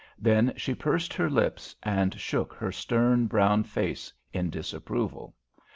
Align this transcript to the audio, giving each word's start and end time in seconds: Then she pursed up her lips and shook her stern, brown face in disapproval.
Then 0.17 0.53
she 0.57 0.73
pursed 0.73 1.11
up 1.11 1.17
her 1.17 1.29
lips 1.29 1.75
and 1.83 2.19
shook 2.19 2.53
her 2.55 2.71
stern, 2.71 3.27
brown 3.27 3.63
face 3.63 4.11
in 4.33 4.49
disapproval. 4.49 5.35